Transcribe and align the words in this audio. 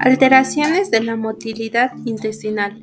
Alteraciones 0.00 0.92
de 0.92 1.02
la 1.02 1.16
motilidad 1.16 1.90
intestinal. 2.04 2.80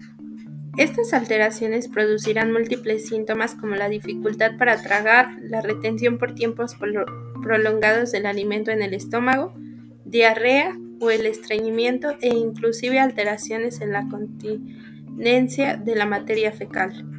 Estas 0.77 1.13
alteraciones 1.13 1.87
producirán 1.87 2.51
múltiples 2.51 3.07
síntomas 3.07 3.55
como 3.55 3.75
la 3.75 3.87
dificultad 3.87 4.57
para 4.57 4.81
tragar, 4.81 5.29
la 5.41 5.61
retención 5.61 6.17
por 6.17 6.35
tiempos 6.35 6.75
prolongados 7.41 8.11
del 8.11 8.25
alimento 8.25 8.71
en 8.71 8.81
el 8.81 8.93
estómago, 8.93 9.53
diarrea 10.03 10.77
o 10.99 11.09
el 11.09 11.25
estreñimiento 11.25 12.17
e 12.19 12.35
inclusive 12.35 12.99
alteraciones 12.99 13.79
en 13.79 13.93
la 13.93 14.09
continencia 14.09 15.77
de 15.77 15.95
la 15.95 16.05
materia 16.05 16.51
fecal. 16.51 17.14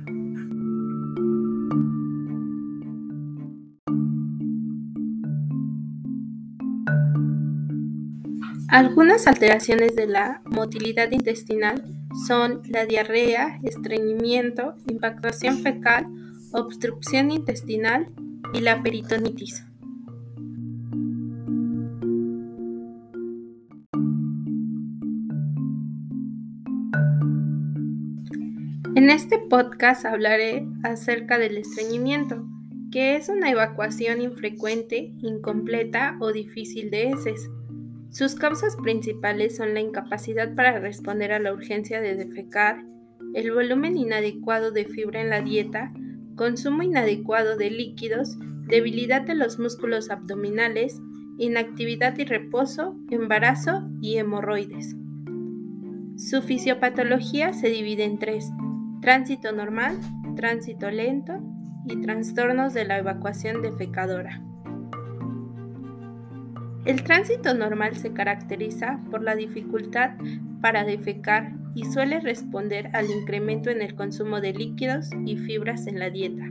Algunas 8.69 9.29
alteraciones 9.29 9.95
de 9.95 10.09
la 10.09 10.43
motilidad 10.45 11.13
intestinal 11.13 11.85
son 12.27 12.63
la 12.69 12.85
diarrea, 12.85 13.61
estreñimiento, 13.63 14.75
impactación 14.89 15.59
fecal, 15.63 16.07
obstrucción 16.53 17.31
intestinal 17.31 18.07
y 18.53 18.61
la 18.61 18.83
peritonitis. 18.83 19.65
En 28.97 29.11
este 29.11 29.39
podcast 29.39 30.07
hablaré 30.07 30.67
acerca 30.83 31.39
del 31.39 31.59
estreñimiento, 31.59 32.45
que 32.91 33.15
es 33.15 33.29
una 33.29 33.49
evacuación 33.49 34.21
infrecuente, 34.23 35.13
incompleta 35.23 36.17
o 36.21 36.33
difícil 36.33 36.91
de 36.91 37.11
heces 37.11 37.49
sus 38.17 38.35
causas 38.35 38.77
principales 38.77 39.57
son 39.57 39.75
la 39.75 39.81
incapacidad 39.81 40.55
para 40.55 40.79
responder 40.79 41.33
a 41.33 41.39
la 41.39 41.53
urgencia 41.53 42.01
de 42.01 42.15
defecar, 42.15 42.83
el 43.35 43.53
volumen 43.53 43.99
inadecuado 43.99 44.71
de 44.71 44.87
fibra 44.87 45.21
en 45.21 45.29
la 45.29 45.43
dieta, 45.43 45.93
consumo 46.35 46.83
inadecuado 46.83 47.59
de 47.59 47.71
líquidos, 47.71 48.39
debilidad 48.69 49.21
de 49.21 49.35
los 49.35 49.59
músculos 49.59 50.09
abdominales, 50.09 50.99
inactividad 51.37 52.17
y 52.17 52.25
reposo, 52.25 52.97
embarazo 53.11 53.87
y 54.01 54.17
hemorroides. 54.17 54.97
Su 56.17 56.41
fisiopatología 56.41 57.53
se 57.53 57.69
divide 57.69 58.05
en 58.05 58.19
tres, 58.19 58.51
tránsito 59.03 59.53
normal, 59.53 60.01
tránsito 60.37 60.91
lento 60.91 61.35
y 61.85 62.01
trastornos 62.01 62.73
de 62.73 62.87
la 62.87 62.97
evacuación 62.97 63.61
defecadora. 63.61 64.43
El 66.87 67.03
tránsito 67.03 67.53
normal 67.53 67.97
se 67.97 68.13
caracteriza 68.13 69.01
por 69.11 69.21
la 69.21 69.35
dificultad 69.35 70.13
para 70.61 70.85
defecar 70.85 71.53
y 71.75 71.85
suele 71.85 72.21
responder 72.21 72.91
al 72.93 73.11
incremento 73.11 73.71
en 73.71 73.83
el 73.83 73.97
consumo 73.97 74.41
de 74.41 74.53
líquidos 74.53 75.11
y 75.25 75.37
fibras 75.37 75.89
en 75.89 75.99
la 75.99 76.11
dieta. 76.11 76.45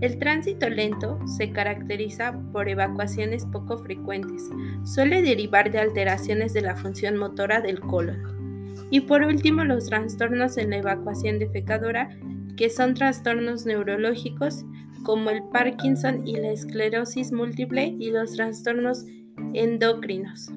El 0.00 0.18
tránsito 0.18 0.68
lento 0.70 1.18
se 1.26 1.50
caracteriza 1.50 2.38
por 2.52 2.68
evacuaciones 2.68 3.44
poco 3.46 3.78
frecuentes, 3.78 4.48
suele 4.84 5.20
derivar 5.20 5.72
de 5.72 5.80
alteraciones 5.80 6.52
de 6.52 6.60
la 6.60 6.76
función 6.76 7.16
motora 7.16 7.60
del 7.60 7.80
colon. 7.80 8.76
Y 8.90 9.00
por 9.00 9.22
último, 9.22 9.64
los 9.64 9.86
trastornos 9.86 10.58
en 10.58 10.70
la 10.70 10.76
evacuación 10.76 11.40
defecadora, 11.40 12.10
que 12.56 12.70
son 12.70 12.94
trastornos 12.94 13.66
neurológicos 13.66 14.64
como 15.02 15.30
el 15.30 15.42
Parkinson 15.52 16.26
y 16.26 16.36
la 16.36 16.50
esclerosis 16.50 17.32
múltiple 17.32 17.96
y 17.98 18.10
los 18.10 18.32
trastornos 18.32 19.04
endocrinos. 19.54 20.50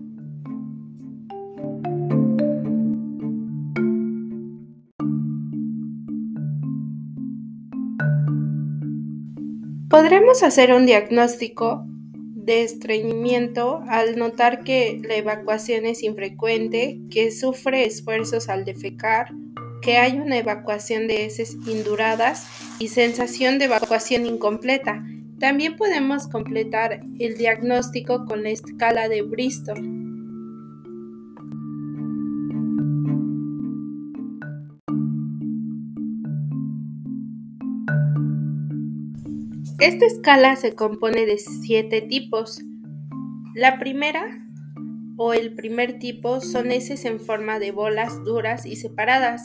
Podremos 9.89 10.43
hacer 10.43 10.71
un 10.73 10.85
diagnóstico 10.85 11.83
de 12.49 12.63
estreñimiento 12.63 13.83
al 13.87 14.17
notar 14.17 14.63
que 14.63 15.01
la 15.03 15.15
evacuación 15.15 15.85
es 15.85 16.03
infrecuente, 16.03 16.99
que 17.09 17.31
sufre 17.31 17.85
esfuerzos 17.85 18.49
al 18.49 18.65
defecar, 18.65 19.31
que 19.81 19.97
hay 19.97 20.19
una 20.19 20.37
evacuación 20.37 21.07
de 21.07 21.25
heces 21.25 21.57
induradas 21.65 22.47
y 22.79 22.89
sensación 22.89 23.59
de 23.59 23.65
evacuación 23.65 24.25
incompleta, 24.25 25.03
también 25.39 25.77
podemos 25.77 26.27
completar 26.27 26.99
el 27.19 27.37
diagnóstico 27.37 28.25
con 28.25 28.43
la 28.43 28.49
escala 28.49 29.07
de 29.07 29.21
Bristol. 29.21 29.77
Esta 39.79 40.05
escala 40.05 40.57
se 40.57 40.75
compone 40.75 41.25
de 41.25 41.37
siete 41.37 42.01
tipos. 42.01 42.61
La 43.55 43.79
primera 43.79 44.45
o 45.15 45.33
el 45.33 45.55
primer 45.55 45.99
tipo 45.99 46.41
son 46.41 46.71
heces 46.71 47.05
en 47.05 47.19
forma 47.19 47.59
de 47.59 47.71
bolas 47.71 48.23
duras 48.25 48.65
y 48.65 48.75
separadas. 48.75 49.41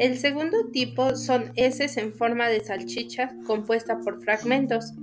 El 0.00 0.16
segundo 0.16 0.56
tipo 0.72 1.14
son 1.14 1.52
heces 1.56 1.98
en 1.98 2.14
forma 2.14 2.48
de 2.48 2.64
salchicha 2.64 3.36
compuesta 3.46 3.98
por 3.98 4.18
fragmentos. 4.24 4.94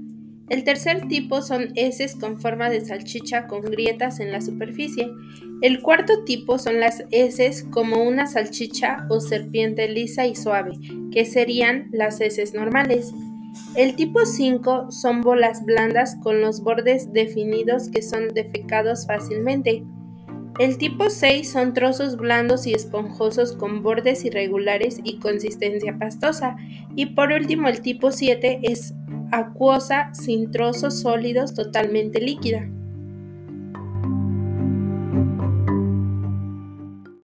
El 0.50 0.64
tercer 0.64 1.08
tipo 1.08 1.44
son 1.44 1.72
heces 1.76 2.16
con 2.16 2.42
forma 2.42 2.72
de 2.72 2.84
salchicha 2.84 3.46
con 3.46 3.62
grietas 3.62 4.20
en 4.20 4.32
la 4.32 4.42
superficie. 4.42 5.08
El 5.62 5.84
cuarto 5.84 6.24
tipo 6.24 6.58
son 6.58 6.80
las 6.80 7.04
heces 7.12 7.64
como 7.70 8.02
una 8.02 8.26
salchicha 8.26 9.06
o 9.12 9.20
serpiente 9.20 9.88
lisa 9.88 10.26
y 10.26 10.36
suave, 10.36 10.72
que 11.12 11.26
serían 11.26 11.90
las 11.92 12.20
heces 12.20 12.56
normales. 12.56 13.14
El 13.76 13.96
tipo 13.96 14.26
5 14.26 14.92
son 14.92 15.22
bolas 15.22 15.64
blandas 15.64 16.16
con 16.24 16.42
los 16.42 16.62
bordes 16.62 17.14
definidos 17.14 17.90
que 17.92 18.02
son 18.02 18.30
defecados 18.30 19.06
fácilmente. 19.06 19.84
El 20.60 20.80
tipo 20.80 21.12
6 21.12 21.52
son 21.52 21.74
trozos 21.74 22.18
blandos 22.18 22.66
y 22.66 22.74
esponjosos 22.74 23.54
con 23.54 23.84
bordes 23.84 24.26
irregulares 24.26 25.00
y 25.04 25.20
consistencia 25.20 25.98
pastosa. 26.00 26.56
Y 26.96 27.08
por 27.08 27.32
último, 27.32 27.68
el 27.68 27.82
tipo 27.82 28.12
7 28.12 28.62
es 28.64 28.96
acuosa 29.32 30.12
sin 30.16 30.50
trozos 30.50 31.00
sólidos 31.00 31.54
totalmente 31.54 32.20
líquida. 32.22 32.68